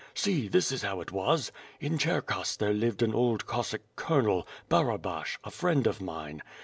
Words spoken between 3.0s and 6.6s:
an old Cossack Colonel, Barabash, a friend of mine.